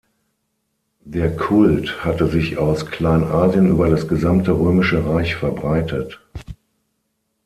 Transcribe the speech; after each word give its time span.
Der 1.05 1.35
Kult 1.37 2.03
hatte 2.03 2.27
sich 2.27 2.57
aus 2.57 2.87
Kleinasien 2.87 3.69
über 3.69 3.87
das 3.87 4.07
gesamte 4.07 4.51
Römische 4.51 5.05
Reich 5.05 5.35
verbreitet. 5.35 6.19